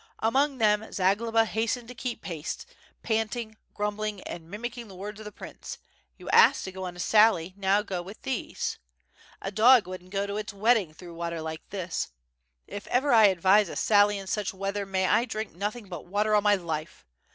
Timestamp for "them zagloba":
0.57-1.45